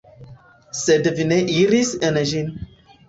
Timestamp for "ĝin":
2.33-2.51